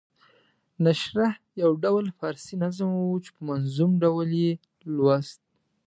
نشرح 0.83 1.31
یو 1.61 1.71
ډول 1.83 2.05
فارسي 2.19 2.55
نظم 2.63 2.89
وو 2.95 3.21
چې 3.25 3.29
په 3.35 3.41
منظوم 3.49 3.91
ډول 4.03 4.29
یې 4.43 4.51
لوست. 4.95 5.39